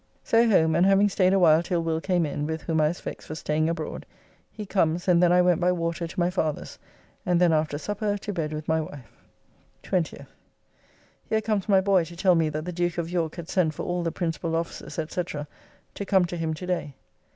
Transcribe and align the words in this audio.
So 0.23 0.49
home, 0.49 0.73
and 0.73 0.83
having 0.83 1.09
staid 1.09 1.31
awhile 1.31 1.61
till 1.61 1.83
Will 1.83 2.01
came 2.01 2.25
in 2.25 2.47
(with 2.47 2.63
whom 2.63 2.81
I 2.81 2.87
was 2.87 2.99
vexed 2.99 3.27
for 3.27 3.35
staying 3.35 3.69
abroad), 3.69 4.07
he 4.51 4.65
comes 4.65 5.07
and 5.07 5.21
then 5.21 5.31
I 5.31 5.43
went 5.43 5.61
by 5.61 5.71
water 5.71 6.07
to 6.07 6.19
my 6.19 6.31
father's, 6.31 6.79
and 7.23 7.39
then 7.39 7.53
after 7.53 7.77
supper 7.77 8.17
to 8.17 8.33
bed 8.33 8.51
with 8.51 8.67
my 8.67 8.81
wife. 8.81 9.11
20th. 9.83 10.25
Here 11.29 11.41
comes 11.41 11.69
my 11.69 11.81
boy 11.81 12.03
to 12.05 12.15
tell 12.15 12.33
me 12.33 12.49
that 12.49 12.65
the 12.65 12.71
Duke 12.73 12.97
of 12.97 13.11
York 13.11 13.35
had 13.35 13.47
sent 13.47 13.75
for 13.75 13.85
all 13.85 14.01
the 14.01 14.11
principal 14.11 14.55
officers, 14.55 14.95
&c., 14.95 15.21
to 15.93 16.05
come 16.07 16.25
to 16.25 16.35
him 16.35 16.55
to 16.55 16.65
day. 16.65 16.95